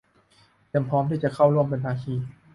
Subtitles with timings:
[0.69, 2.15] เตรียมพร้อมที่จะเข้าร่วมเป็นภาคี